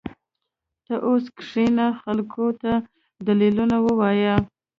[0.85, 2.71] ته اوس کښېنه خلقو ته
[3.27, 4.35] دليلونه ووايه.